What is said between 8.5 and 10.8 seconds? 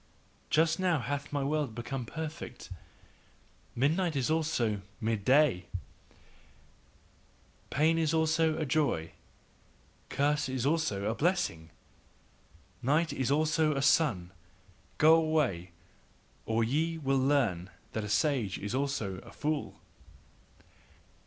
a joy, curse is